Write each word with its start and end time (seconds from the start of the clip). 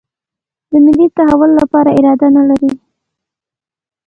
د 0.69 0.71
ملي 0.85 1.07
تحول 1.15 1.51
لپاره 1.59 1.89
اراده 1.99 2.27
نه 2.35 2.43
لري. 2.49 2.71